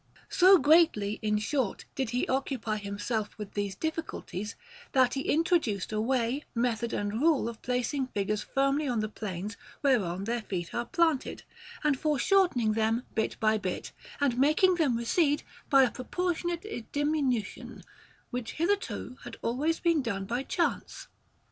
[0.31, 4.55] So greatly, in short, did he occupy himself with these difficulties,
[4.93, 9.57] that he introduced a way, method, and rule of placing figures firmly on the planes
[9.83, 11.43] whereon their feet are planted,
[11.83, 17.83] and foreshortening them bit by bit, and making them recede by a proportionate diminution;
[18.31, 21.09] which hitherto had always been done by chance.